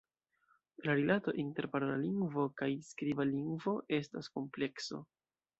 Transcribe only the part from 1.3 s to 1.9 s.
inter